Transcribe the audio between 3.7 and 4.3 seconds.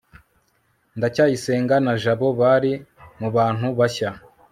bashya